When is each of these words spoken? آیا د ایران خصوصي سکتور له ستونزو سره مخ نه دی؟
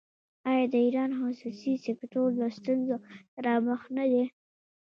آیا 0.49 0.65
د 0.73 0.75
ایران 0.85 1.11
خصوصي 1.19 1.73
سکتور 1.85 2.27
له 2.41 2.47
ستونزو 2.57 2.95
سره 3.33 3.51
مخ 3.67 3.81
نه 3.97 4.05
دی؟ 4.11 4.23